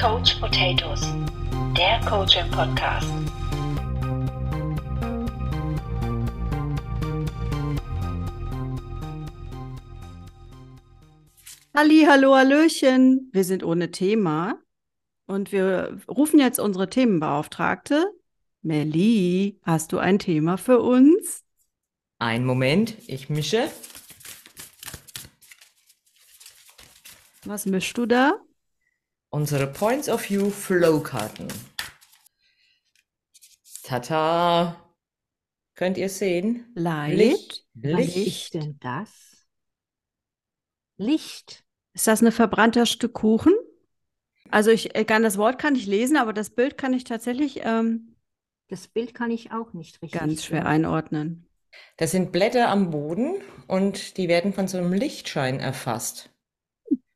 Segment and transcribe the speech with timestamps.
[0.00, 1.00] Coach Potatoes,
[1.76, 3.08] der Coaching Podcast.
[11.74, 13.28] Halli, hallo, hallöchen.
[13.32, 14.62] Wir sind ohne Thema
[15.26, 18.06] und wir rufen jetzt unsere Themenbeauftragte.
[18.62, 21.42] Melli, hast du ein Thema für uns?
[22.20, 23.68] Ein Moment, ich mische.
[27.44, 28.40] Was mischst du da?
[29.30, 31.48] Unsere Points of View Flow-Karten.
[33.82, 34.76] Tata!
[35.74, 36.66] Könnt ihr sehen?
[36.74, 37.16] Light.
[37.16, 37.66] Licht.
[37.74, 38.26] Was Licht.
[38.26, 39.46] ist denn das?
[40.96, 41.64] Licht.
[41.94, 43.54] Ist das ein verbrannter Stück Kuchen?
[44.50, 47.60] Also ich äh, kann das Wort kann ich lesen, aber das Bild kann ich tatsächlich
[47.64, 48.16] ähm,
[48.68, 50.66] Das Bild kann ich auch nicht richtig ganz schwer sehen.
[50.66, 51.46] einordnen.
[51.98, 56.30] Das sind Blätter am Boden und die werden von so einem Lichtschein erfasst.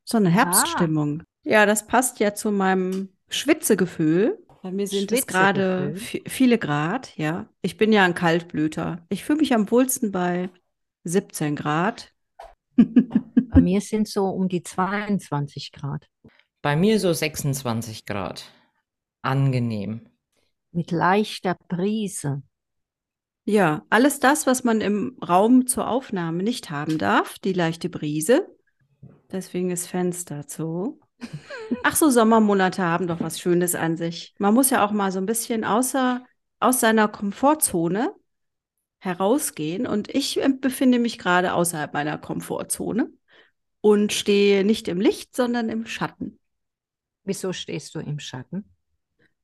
[0.05, 1.23] So eine Herbststimmung.
[1.43, 4.39] Ja, das passt ja zu meinem Schwitzegefühl.
[4.61, 7.49] Bei mir sind es gerade viele Grad, ja.
[7.61, 9.05] Ich bin ja ein Kaltblüter.
[9.09, 10.49] Ich fühle mich am wohlsten bei
[11.03, 12.13] 17 Grad.
[12.77, 16.09] Bei mir sind so um die 22 Grad.
[16.63, 18.51] Bei mir so 26 Grad.
[19.21, 20.09] Angenehm.
[20.71, 22.41] Mit leichter Brise.
[23.45, 28.47] Ja, alles das, was man im Raum zur Aufnahme nicht haben darf, die leichte Brise.
[29.31, 30.99] Deswegen ist Fenster zu.
[31.83, 34.33] Ach so, Sommermonate haben doch was Schönes an sich.
[34.37, 36.23] Man muss ja auch mal so ein bisschen außer,
[36.59, 38.13] aus seiner Komfortzone
[38.99, 39.85] herausgehen.
[39.85, 43.11] Und ich befinde mich gerade außerhalb meiner Komfortzone
[43.81, 46.39] und stehe nicht im Licht, sondern im Schatten,
[47.25, 48.65] Wieso stehst du im Schatten?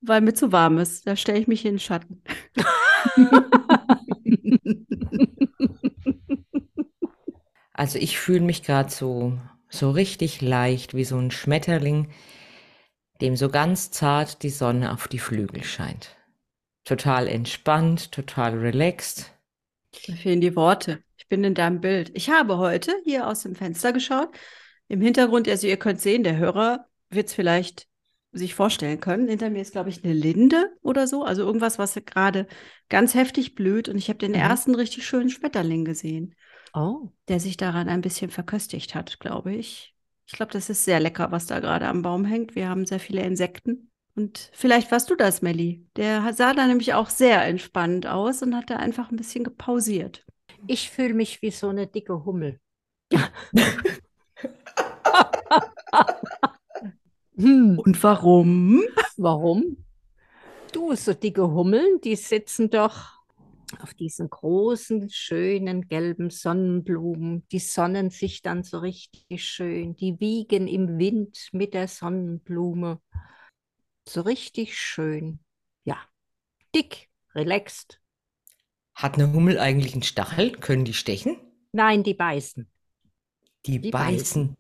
[0.02, 1.06] weil mir zu warm ist.
[1.08, 2.24] Da stelle ich mich in den Schatten.
[7.74, 9.40] Also ich fühle mich gerade so,
[9.70, 12.10] so richtig leicht wie so ein Schmetterling,
[13.22, 16.18] dem so ganz zart die Sonne auf die Flügel scheint.
[16.86, 19.32] Total entspannt, total relaxed.
[20.08, 21.04] Mir fehlen die Worte.
[21.18, 22.12] Ich bin in deinem Bild.
[22.16, 24.30] Ich habe heute hier aus dem Fenster geschaut.
[24.88, 27.88] Im Hintergrund, also ihr könnt sehen, der Hörer wird es vielleicht
[28.32, 29.28] sich vorstellen können.
[29.28, 31.24] Hinter mir ist, glaube ich, eine Linde oder so.
[31.24, 32.48] Also irgendwas, was gerade
[32.90, 33.90] ganz heftig blüht.
[33.90, 34.36] Und ich habe den Mhm.
[34.36, 36.36] ersten richtig schönen Schmetterling gesehen,
[36.74, 39.96] Oh, der sich daran ein bisschen verköstigt hat, glaube ich.
[40.28, 42.56] Ich glaube, das ist sehr lecker, was da gerade am Baum hängt.
[42.56, 43.92] Wir haben sehr viele Insekten.
[44.16, 45.88] Und vielleicht warst du das, Melli.
[45.96, 50.26] Der sah da nämlich auch sehr entspannt aus und hat da einfach ein bisschen gepausiert.
[50.68, 52.60] ich fühle mich wie so eine dicke Hummel.
[57.38, 58.84] Hm, Und warum?
[59.18, 59.78] warum?
[60.72, 63.19] Du, so dicke Hummeln, die sitzen doch
[63.80, 67.48] auf diesen großen, schönen gelben Sonnenblumen.
[67.52, 69.96] Die sonnen sich dann so richtig schön.
[69.96, 73.00] Die wiegen im Wind mit der Sonnenblume.
[74.08, 75.40] So richtig schön.
[75.84, 75.98] Ja,
[76.76, 78.02] dick, relaxed.
[78.96, 80.52] Hat eine Hummel eigentlich einen Stachel?
[80.52, 81.38] Können die stechen?
[81.72, 82.68] Nein, die beißen.
[83.66, 84.18] Die, Die beißen.
[84.18, 84.58] beißen.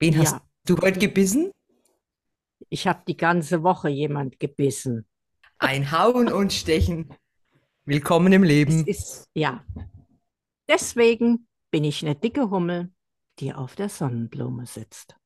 [0.00, 0.42] Wen hast Ja.
[0.66, 1.52] du heute gebissen?
[2.70, 5.06] Ich habe die ganze Woche jemand gebissen.
[5.58, 7.14] Ein Hauen und Stechen.
[7.84, 8.86] Willkommen im Es Leben.
[8.86, 9.64] ist, ja.
[10.68, 12.92] Deswegen bin ich eine dicke Hummel,
[13.40, 15.16] die auf der Sonnenblume sitzt.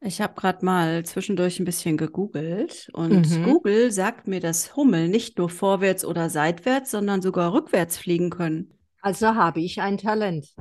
[0.00, 3.42] Ich habe gerade mal zwischendurch ein bisschen gegoogelt und Mhm.
[3.44, 8.72] Google sagt mir, dass Hummel nicht nur vorwärts oder seitwärts, sondern sogar rückwärts fliegen können.
[9.00, 10.54] Also habe ich ein Talent.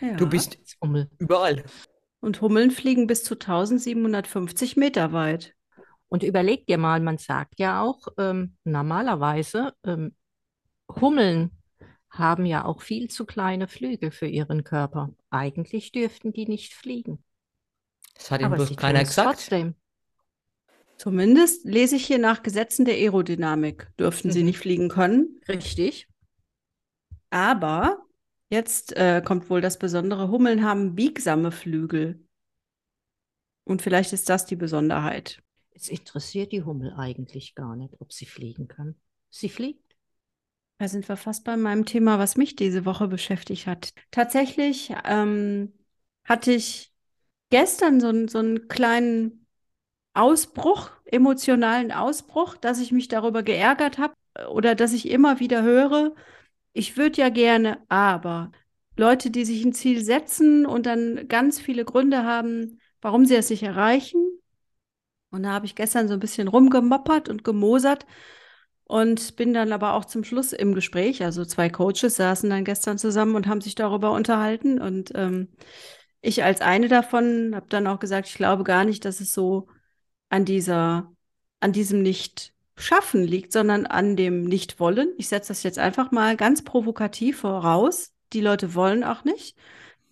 [0.00, 0.14] Ja.
[0.16, 1.10] Du bist Hummel.
[1.18, 1.64] überall.
[2.20, 5.54] Und Hummeln fliegen bis zu 1750 Meter weit.
[6.08, 10.14] Und überleg dir mal, man sagt ja auch, ähm, normalerweise, ähm,
[11.00, 11.50] Hummeln
[12.10, 15.10] haben ja auch viel zu kleine Flügel für ihren Körper.
[15.30, 17.22] Eigentlich dürften die nicht fliegen.
[18.14, 19.26] Das hat ihm bloß sie keiner gesagt.
[19.28, 19.74] trotzdem.
[20.96, 24.46] Zumindest lese ich hier nach Gesetzen der Aerodynamik, dürften sie Mhm.
[24.46, 25.40] nicht fliegen können.
[25.48, 26.08] Richtig.
[27.30, 27.98] Aber
[28.50, 32.24] jetzt äh, kommt wohl das Besondere, Hummeln haben biegsame Flügel.
[33.64, 35.42] Und vielleicht ist das die Besonderheit.
[35.80, 38.96] Es interessiert die Hummel eigentlich gar nicht, ob sie fliegen kann.
[39.30, 39.94] Sie fliegt.
[40.78, 43.90] Da sind wir fast bei meinem Thema, was mich diese Woche beschäftigt hat.
[44.10, 45.72] Tatsächlich ähm,
[46.24, 46.92] hatte ich
[47.50, 49.46] gestern so, so einen kleinen
[50.14, 54.14] Ausbruch, emotionalen Ausbruch, dass ich mich darüber geärgert habe
[54.50, 56.14] oder dass ich immer wieder höre,
[56.72, 58.52] ich würde ja gerne, aber
[58.96, 63.50] Leute, die sich ein Ziel setzen und dann ganz viele Gründe haben, warum sie es
[63.50, 64.37] nicht erreichen.
[65.30, 68.06] Und da habe ich gestern so ein bisschen rumgemoppert und gemosert
[68.84, 71.22] und bin dann aber auch zum Schluss im Gespräch.
[71.22, 74.80] Also zwei Coaches saßen dann gestern zusammen und haben sich darüber unterhalten.
[74.80, 75.48] Und ähm,
[76.22, 79.68] ich als eine davon habe dann auch gesagt, ich glaube gar nicht, dass es so
[80.30, 81.12] an dieser,
[81.60, 85.10] an diesem Nicht-Schaffen liegt, sondern an dem Nicht-Wollen.
[85.18, 88.12] Ich setze das jetzt einfach mal ganz provokativ voraus.
[88.32, 89.56] Die Leute wollen auch nicht.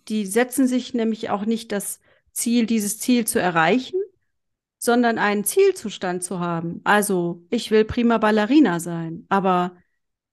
[0.07, 1.99] Die setzen sich nämlich auch nicht das
[2.31, 3.99] Ziel, dieses Ziel zu erreichen,
[4.87, 6.79] sondern einen Zielzustand zu haben.
[6.85, 9.75] Also, ich will prima Ballerina sein, aber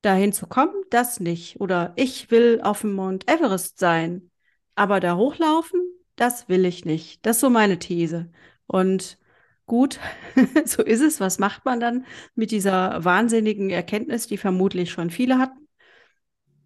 [0.01, 1.61] dahin zu kommen, das nicht.
[1.61, 4.31] Oder ich will auf dem Mount Everest sein,
[4.77, 5.81] aber da hochlaufen,
[6.15, 7.27] das will ich nicht.
[7.27, 8.31] Das ist so meine These.
[8.69, 9.19] Und
[9.67, 9.99] gut,
[10.65, 11.19] so ist es.
[11.19, 12.07] Was macht man dann
[12.37, 15.67] mit dieser wahnsinnigen Erkenntnis, die vermutlich schon viele hatten?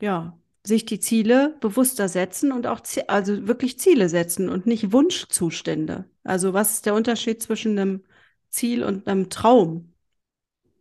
[0.02, 0.38] Ja,
[0.68, 6.04] sich die Ziele bewusster setzen und auch also wirklich Ziele setzen und nicht Wunschzustände.
[6.24, 8.04] Also was ist der Unterschied zwischen einem
[8.50, 9.94] Ziel und einem Traum?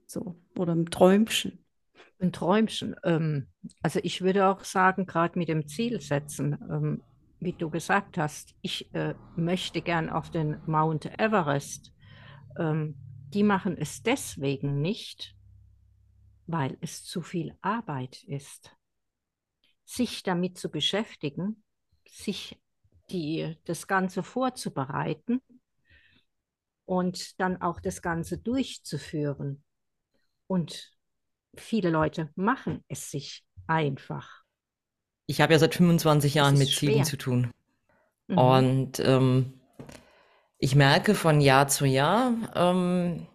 [0.05, 1.65] So, oder einem Träumchen.
[2.19, 2.95] Ein Träumchen.
[3.03, 3.47] Ähm,
[3.81, 7.03] also ich würde auch sagen, gerade mit dem Ziel setzen, ähm,
[7.39, 11.93] wie du gesagt hast, ich äh, möchte gern auf den Mount Everest.
[12.57, 12.95] Ähm,
[13.33, 15.35] die machen es deswegen nicht,
[16.45, 18.77] weil es zu viel Arbeit ist
[19.87, 21.63] sich damit zu beschäftigen,
[22.07, 22.59] sich
[23.09, 25.41] die, das Ganze vorzubereiten
[26.85, 29.63] und dann auch das Ganze durchzuführen.
[30.47, 30.93] Und
[31.55, 34.43] viele Leute machen es sich einfach.
[35.25, 37.53] Ich habe ja seit 25 Jahren mit Zielen zu tun.
[38.27, 38.37] Mhm.
[38.37, 39.53] Und ähm,
[40.57, 43.25] ich merke von Jahr zu Jahr, ähm,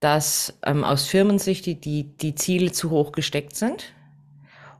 [0.00, 3.92] dass ähm, aus Firmensicht die, die, die Ziele zu hoch gesteckt sind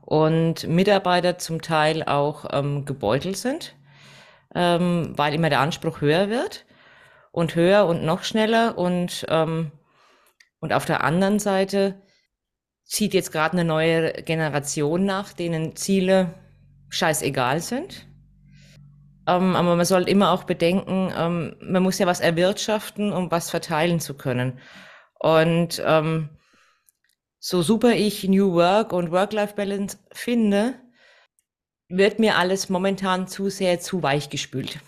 [0.07, 3.75] und Mitarbeiter zum Teil auch ähm, gebeutelt sind,
[4.55, 6.65] ähm, weil immer der Anspruch höher wird
[7.33, 9.73] und höher und noch schneller und ähm,
[10.61, 12.01] und auf der anderen Seite
[12.85, 16.33] zieht jetzt gerade eine neue Generation nach, denen Ziele
[16.87, 18.07] scheißegal sind.
[19.27, 23.49] Ähm, aber man sollte immer auch bedenken, ähm, man muss ja was erwirtschaften, um was
[23.49, 24.57] verteilen zu können.
[25.19, 26.29] Und ähm,
[27.39, 30.75] so super ich New Work und Work-Life-Balance finde,
[31.89, 34.79] wird mir alles momentan zu sehr zu weich gespült.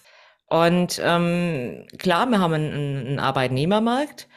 [0.48, 4.28] Und ähm, klar, wir haben einen, einen Arbeitnehmermarkt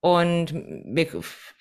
[0.00, 1.08] und wir,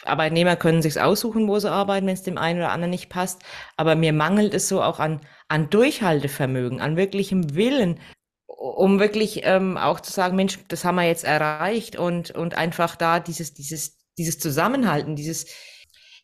[0.04, 3.42] Arbeitnehmer können sich aussuchen, wo sie arbeiten, wenn es dem einen oder anderen nicht passt.
[3.78, 8.00] Aber mir mangelt es so auch an, an Durchhaltevermögen, an wirklichem Willen,
[8.46, 12.96] um wirklich ähm, auch zu sagen, Mensch, das haben wir jetzt erreicht und, und einfach
[12.98, 15.48] da dieses, dieses, dieses Zusammenhalten, dieses,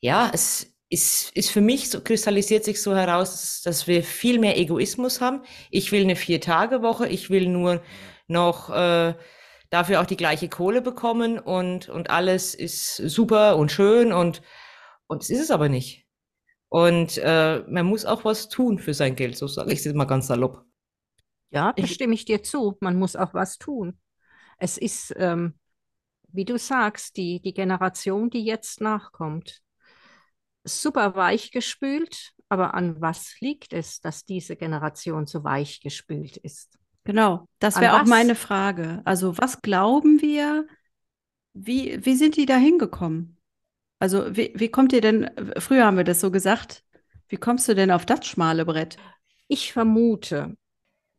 [0.02, 4.58] ja, es ist, ist für mich so, kristallisiert sich so heraus, dass wir viel mehr
[4.58, 5.44] Egoismus haben.
[5.70, 7.82] Ich will eine Vier-Tage-Woche, ich will nur
[8.28, 9.16] noch äh,
[9.70, 14.42] dafür auch die gleiche Kohle bekommen und, und alles ist super und schön und,
[15.08, 16.06] und es ist es aber nicht.
[16.68, 20.06] Und äh, man muss auch was tun für sein Geld, so sage ich es mal
[20.06, 20.66] ganz salopp.
[21.52, 22.78] Ja, da stimme ich dir zu.
[22.80, 23.98] Man muss auch was tun.
[24.58, 25.54] Es ist, ähm,
[26.30, 29.62] wie du sagst, die, die Generation, die jetzt nachkommt,
[30.64, 36.78] super weichgespült, aber an was liegt es, dass diese Generation so weichgespült ist?
[37.04, 39.02] Genau, das wäre auch meine Frage.
[39.06, 40.68] Also was glauben wir,
[41.54, 43.38] wie, wie sind die da hingekommen?
[44.00, 46.84] Also wie, wie kommt ihr denn, früher haben wir das so gesagt,
[47.28, 48.98] wie kommst du denn auf das schmale Brett?
[49.48, 50.58] Ich vermute,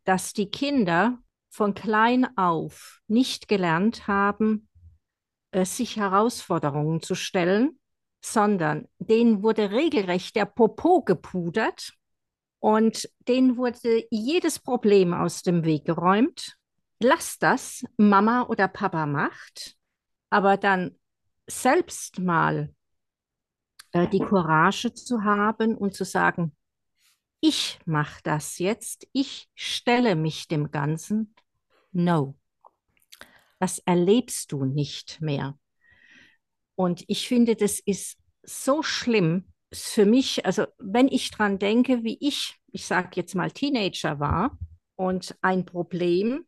[0.05, 1.19] dass die Kinder
[1.49, 4.69] von klein auf nicht gelernt haben,
[5.51, 7.79] äh, sich Herausforderungen zu stellen
[8.25, 11.93] sondern denen wurde regelrecht der Popo gepudert
[12.61, 16.57] und denen wurde jedes Problem aus dem Weg geräumt.
[17.01, 19.77] Lass das, Mama oder Papa macht,
[20.31, 20.97] aber dann
[21.49, 22.73] selbst mal
[23.91, 26.57] äh, die Courage zu haben und zu sagen,
[27.41, 31.35] ich mache das jetzt, ich stelle mich dem Ganzen.
[31.91, 32.39] No,
[33.59, 35.59] das erlebst du nicht mehr.
[36.75, 42.19] Und ich finde, das ist so schlimm für mich, also wenn ich dran denke, wie
[42.21, 44.59] ich, ich sage jetzt mal Teenager war
[44.97, 46.45] und ein Problem,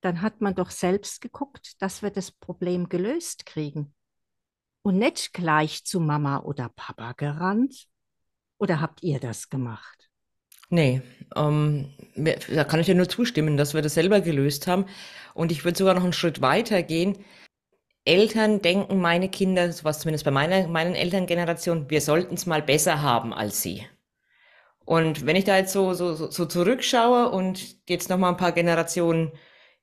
[0.00, 3.94] dann hat man doch selbst geguckt, dass wir das Problem gelöst kriegen.
[4.82, 7.86] Und nicht gleich zu Mama oder Papa gerannt.
[8.58, 10.10] Oder habt ihr das gemacht?
[10.70, 11.02] Nee,
[11.34, 14.86] ähm, da kann ich ja nur zustimmen, dass wir das selber gelöst haben.
[15.34, 17.18] Und ich würde sogar noch einen Schritt weiter gehen.
[18.04, 23.02] Eltern denken, meine Kinder, was zumindest bei meiner, meinen Elterngeneration, wir sollten es mal besser
[23.02, 23.86] haben als sie.
[24.84, 28.52] Und wenn ich da jetzt so, so, so zurückschaue und jetzt noch mal ein paar
[28.52, 29.32] Generationen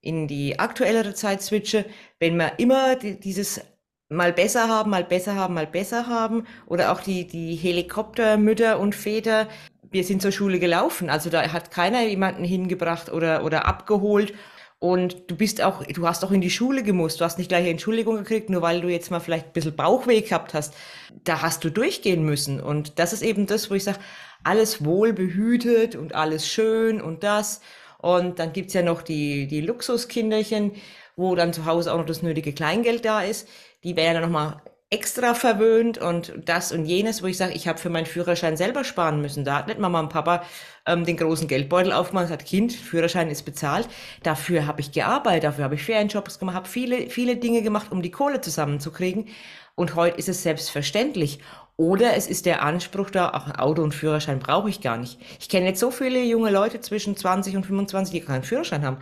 [0.02, 1.86] in die aktuellere Zeit switche,
[2.20, 3.62] wenn wir immer die, dieses
[4.10, 8.96] mal besser haben, mal besser haben, mal besser haben oder auch die, die Helikoptermütter und
[8.96, 9.48] Väter,
[9.90, 14.34] wir sind zur Schule gelaufen, also da hat keiner jemanden hingebracht oder, oder abgeholt
[14.80, 17.20] Und du bist auch, du hast auch in die Schule gemusst.
[17.20, 19.76] Du hast nicht gleich eine Entschuldigung gekriegt, nur weil du jetzt mal vielleicht ein bisschen
[19.76, 20.76] Bauchweh gehabt hast.
[21.24, 22.60] Da hast du durchgehen müssen.
[22.62, 24.00] Und das ist eben das, wo ich sage,
[24.44, 27.62] alles wohl behütet und alles schön und das.
[27.98, 30.74] Und dann gibt's ja noch die, die Luxuskinderchen,
[31.16, 33.48] wo dann zu Hause auch noch das nötige Kleingeld da ist.
[33.84, 37.78] Die werden dann nochmal extra verwöhnt und das und jenes, wo ich sage, ich habe
[37.78, 39.44] für meinen Führerschein selber sparen müssen.
[39.44, 40.44] Da hat nicht Mama und Papa
[40.86, 43.90] ähm, den großen Geldbeutel aufgemacht und gesagt, Kind, Führerschein ist bezahlt.
[44.24, 48.02] Dafür habe ich gearbeitet, dafür habe ich Ferienjobs gemacht, habe viele, viele Dinge gemacht, um
[48.02, 49.28] die Kohle zusammenzukriegen.
[49.76, 51.40] Und heute ist es selbstverständlich.
[51.76, 55.20] Oder es ist der Anspruch da, auch ein Auto und Führerschein brauche ich gar nicht.
[55.40, 58.98] Ich kenne jetzt so viele junge Leute zwischen 20 und 25, die keinen Führerschein haben.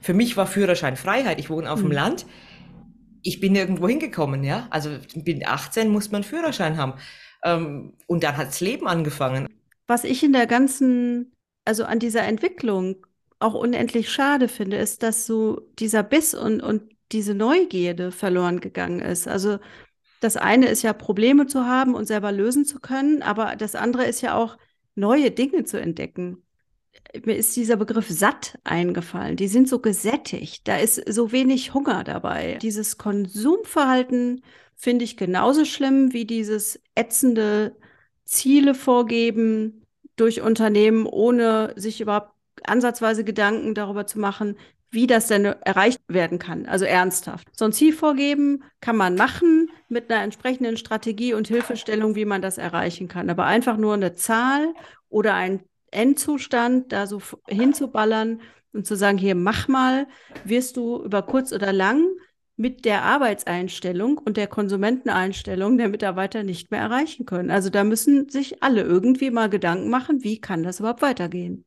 [0.00, 1.38] Für mich war Führerschein Freiheit.
[1.38, 1.88] Ich wohne auf mhm.
[1.88, 2.26] dem Land
[3.22, 4.66] ich bin nirgendwo hingekommen, ja.
[4.70, 6.94] Also bin 18, muss man Führerschein haben.
[7.44, 9.48] Ähm, und dann hat das Leben angefangen.
[9.86, 11.32] Was ich in der ganzen,
[11.64, 13.06] also an dieser Entwicklung
[13.38, 19.00] auch unendlich schade finde, ist, dass so dieser Biss und, und diese Neugierde verloren gegangen
[19.00, 19.26] ist.
[19.26, 19.58] Also
[20.20, 24.04] das eine ist ja Probleme zu haben und selber lösen zu können, aber das andere
[24.04, 24.58] ist ja auch
[24.94, 26.42] neue Dinge zu entdecken
[27.24, 29.36] mir ist dieser Begriff satt eingefallen.
[29.36, 30.66] Die sind so gesättigt.
[30.68, 32.58] Da ist so wenig Hunger dabei.
[32.62, 34.42] Dieses Konsumverhalten
[34.76, 37.76] finde ich genauso schlimm wie dieses ätzende
[38.24, 42.32] Ziele vorgeben durch Unternehmen, ohne sich überhaupt
[42.64, 44.56] ansatzweise Gedanken darüber zu machen,
[44.90, 46.66] wie das denn erreicht werden kann.
[46.66, 47.48] Also ernsthaft.
[47.56, 52.42] So ein Ziel vorgeben kann man machen mit einer entsprechenden Strategie und Hilfestellung, wie man
[52.42, 53.30] das erreichen kann.
[53.30, 54.74] Aber einfach nur eine Zahl
[55.08, 58.40] oder ein Endzustand da so hinzuballern
[58.72, 60.06] und zu sagen, hier mach mal,
[60.44, 62.06] wirst du über kurz oder lang
[62.56, 67.50] mit der Arbeitseinstellung und der Konsumenteneinstellung der Mitarbeiter nicht mehr erreichen können.
[67.50, 71.64] Also da müssen sich alle irgendwie mal Gedanken machen, wie kann das überhaupt weitergehen.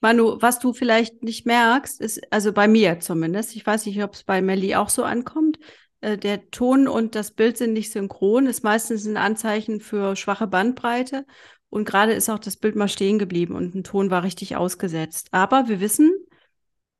[0.00, 4.14] Manu, was du vielleicht nicht merkst, ist, also bei mir zumindest, ich weiß nicht, ob
[4.14, 5.58] es bei Melli auch so ankommt,
[6.00, 10.46] äh, der Ton und das Bild sind nicht synchron, ist meistens ein Anzeichen für schwache
[10.46, 11.26] Bandbreite.
[11.70, 15.28] Und gerade ist auch das Bild mal stehen geblieben und ein Ton war richtig ausgesetzt.
[15.30, 16.12] Aber wir wissen,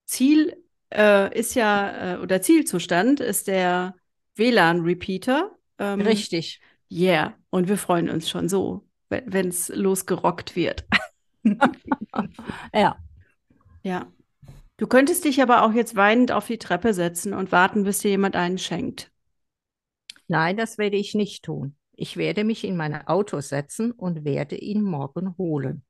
[0.06, 0.56] Ziel
[0.94, 3.96] äh, ist ja, äh, oder Zielzustand ist der
[4.36, 5.50] WLAN-Repeater.
[5.78, 6.60] Ähm, richtig.
[6.90, 7.36] Yeah.
[7.50, 10.84] Und wir freuen uns schon so, wenn es losgerockt wird.
[12.74, 12.96] ja.
[13.82, 14.12] Ja.
[14.76, 18.10] Du könntest dich aber auch jetzt weinend auf die Treppe setzen und warten, bis dir
[18.10, 19.10] jemand einen schenkt.
[20.26, 21.76] Nein, das werde ich nicht tun.
[22.00, 25.84] Ich werde mich in mein Auto setzen und werde ihn morgen holen.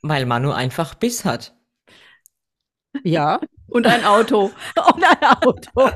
[0.00, 1.56] Weil Manu einfach Biss hat.
[3.02, 3.40] Ja.
[3.66, 4.52] Und ein Auto.
[4.94, 5.90] und ein Auto.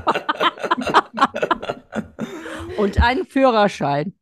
[2.77, 4.13] und einen Führerschein.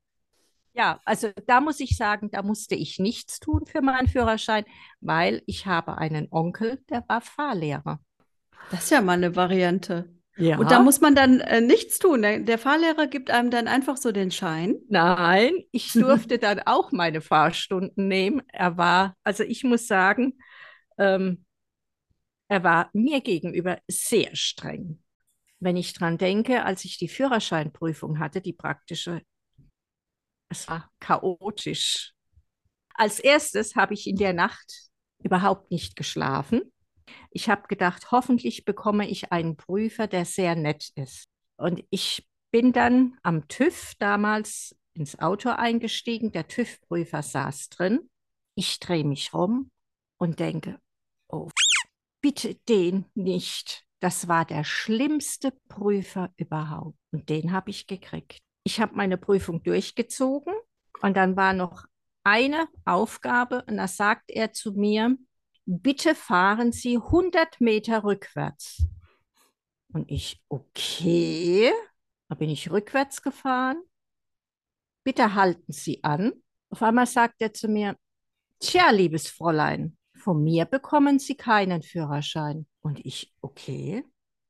[0.74, 4.64] Ja, also da muss ich sagen, da musste ich nichts tun für meinen Führerschein,
[5.02, 8.00] weil ich habe einen Onkel, der war Fahrlehrer.
[8.70, 10.21] Das ist ja mal eine Variante.
[10.38, 10.58] Ja.
[10.58, 12.22] Und da muss man dann äh, nichts tun.
[12.22, 14.78] Der, Fahrlehrer gibt einem dann einfach so den Schein.
[14.88, 18.42] Nein, ich durfte dann auch meine Fahrstunden nehmen.
[18.48, 20.40] Er war, also ich muss sagen,
[20.98, 21.46] ähm,
[22.48, 25.02] er war mir gegenüber sehr streng.
[25.60, 29.22] Wenn ich dran denke, als ich die Führerscheinprüfung hatte, die praktische,
[30.50, 32.14] es war chaotisch.
[32.96, 34.90] Als erstes habe ich in der Nacht
[35.24, 36.71] überhaupt nicht geschlafen
[37.32, 41.26] ich habe gedacht, hoffentlich bekomme ich einen Prüfer, der sehr nett ist.
[41.58, 46.32] Und ich bin dann am TÜV damals ins Auto eingestiegen.
[46.32, 48.10] Der TÜV-Prüfer saß drin.
[48.56, 49.72] Ich drehe mich rum
[50.18, 50.80] und denke,
[51.30, 51.50] oh,
[52.22, 53.86] bitte den nicht.
[54.02, 56.98] Das war der schlimmste Prüfer überhaupt.
[57.12, 58.40] Und den habe ich gekriegt.
[58.64, 60.54] Ich habe meine Prüfung durchgezogen
[61.02, 61.86] und dann war noch
[62.24, 65.18] eine Aufgabe und da sagt er zu mir,
[65.66, 68.86] bitte fahren Sie 100 Meter rückwärts.
[69.94, 71.72] Und ich, okay,
[72.30, 73.82] da bin ich rückwärts gefahren.
[75.04, 76.34] Bitte halten Sie an.
[76.70, 77.98] Auf einmal sagt er zu mir,
[78.60, 82.68] tja, liebes Fräulein, von mir bekommen Sie keinen Führerschein.
[82.82, 84.06] Und ich, okay.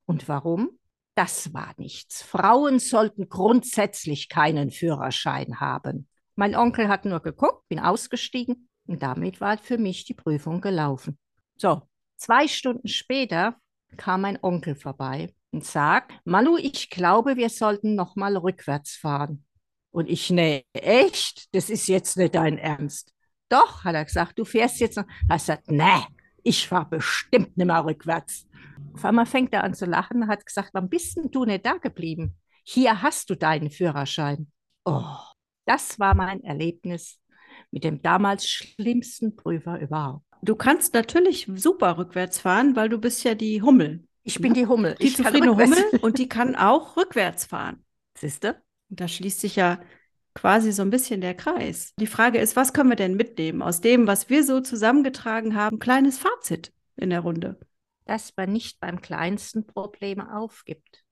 [0.06, 0.78] Und warum?
[1.16, 2.22] Das war nichts.
[2.22, 6.08] Frauen sollten grundsätzlich keinen Führerschein haben.
[6.36, 11.18] Mein Onkel hat nur geguckt, bin ausgestiegen und damit war für mich die Prüfung gelaufen.
[11.56, 11.84] So,
[12.18, 13.56] zwei Stunden später
[13.96, 19.46] kam mein Onkel vorbei und sagt, Manu, ich glaube, wir sollten noch mal rückwärts fahren.
[19.92, 21.54] Und ich, nee, echt?
[21.56, 23.14] Das ist jetzt nicht dein Ernst.
[23.48, 25.06] Doch, hat er gesagt, du fährst jetzt noch.
[25.30, 26.04] Er gesagt, nee,
[26.44, 28.46] ich fahre bestimmt nicht mehr rückwärts.
[28.94, 31.66] Auf einmal fängt er an zu lachen und hat gesagt, wann bist denn du nicht
[31.66, 32.36] da geblieben?
[32.64, 34.52] Hier hast du deinen Führerschein.
[34.84, 35.16] Oh,
[35.66, 37.21] das war mein Erlebnis
[37.72, 40.26] mit dem damals schlimmsten Prüfer überhaupt.
[40.44, 44.08] Du kannst natürlich super rückwärts fahren, weil du bist ja die Hummel.
[44.24, 44.96] Ich bin die Hummel.
[45.00, 47.84] Die Ich zufriedene Hummel und die kann auch rückwärts fahren.
[48.18, 48.62] Siehste?
[48.90, 49.80] Und da schließt sich ja
[50.34, 51.94] quasi so ein bisschen der Kreis.
[51.98, 55.80] Die Frage ist, was können wir denn mitnehmen aus dem, was wir so zusammengetragen haben?
[55.80, 57.60] Kleines Fazit in der Runde.
[58.06, 61.04] Dass man nicht beim kleinsten Problem aufgibt,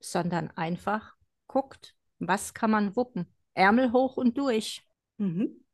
[0.00, 1.14] sondern einfach
[1.46, 3.26] guckt, was kann man wuppen.
[3.54, 4.86] Ärmel hoch und durch.
[5.18, 5.64] Mhm.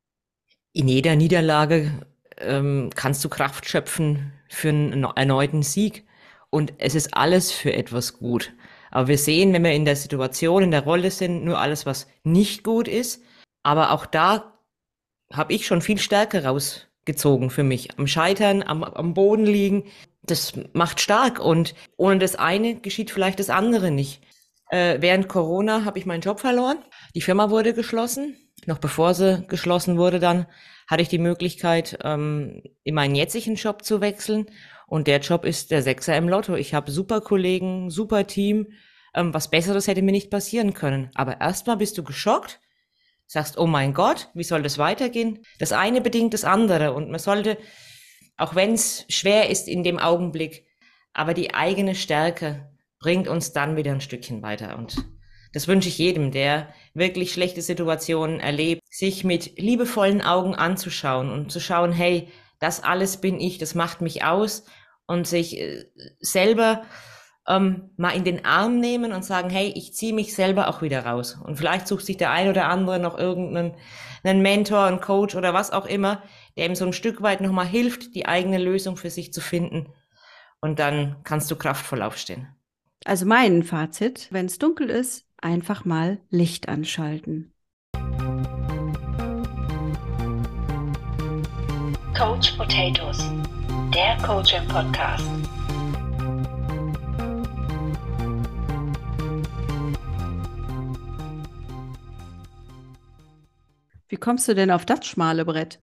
[0.73, 2.07] In jeder Niederlage
[2.39, 6.07] ähm, kannst du Kraft schöpfen für einen erneuten Sieg.
[6.51, 8.53] Und es ist alles für etwas gut.
[8.91, 12.09] Aber wir sehen, wenn wir in der Situation, in der Rolle sind, nur alles, was
[12.25, 13.23] nicht gut ist.
[13.63, 14.59] Aber auch da
[15.33, 17.99] habe ich schon viel Stärke rausgezogen für mich.
[17.99, 19.85] Am Scheitern, am, am Boden liegen,
[20.23, 21.39] das macht stark.
[21.39, 24.23] Und ohne das eine geschieht vielleicht das andere nicht.
[24.71, 26.79] Äh, während Corona habe ich meinen Job verloren.
[27.15, 28.37] Die Firma wurde geschlossen.
[28.67, 30.47] Noch bevor sie geschlossen wurde, dann
[30.87, 34.47] hatte ich die Möglichkeit, ähm, in meinen jetzigen Job zu wechseln.
[34.87, 36.57] Und der Job ist der Sechser im Lotto.
[36.57, 38.73] Ich habe super Kollegen, super Team.
[39.15, 41.11] Ähm, was Besseres hätte mir nicht passieren können.
[41.15, 42.61] Aber erstmal bist du geschockt,
[43.27, 45.45] sagst, oh mein Gott, wie soll das weitergehen?
[45.59, 46.93] Das eine bedingt das andere.
[46.93, 47.57] Und man sollte,
[48.37, 50.67] auch wenn es schwer ist in dem Augenblick,
[51.13, 54.77] aber die eigene Stärke bringt uns dann wieder ein Stückchen weiter.
[54.77, 54.97] Und
[55.53, 61.51] das wünsche ich jedem, der wirklich schlechte Situationen erlebt, sich mit liebevollen Augen anzuschauen und
[61.51, 62.29] zu schauen, hey,
[62.59, 64.65] das alles bin ich, das macht mich aus
[65.07, 65.87] und sich äh,
[66.21, 66.83] selber
[67.49, 71.05] ähm, mal in den Arm nehmen und sagen, hey, ich ziehe mich selber auch wieder
[71.05, 71.39] raus.
[71.43, 73.75] Und vielleicht sucht sich der ein oder andere noch irgendeinen
[74.23, 76.23] einen Mentor, einen Coach oder was auch immer,
[76.57, 79.93] der ihm so ein Stück weit nochmal hilft, die eigene Lösung für sich zu finden.
[80.61, 82.49] Und dann kannst du kraftvoll aufstehen.
[83.07, 87.53] Also mein Fazit, wenn es dunkel ist, einfach mal Licht anschalten.
[92.17, 93.31] Coach Potatoes,
[93.95, 95.27] der Coaching Podcast.
[104.09, 105.81] Wie kommst du denn auf das schmale Brett?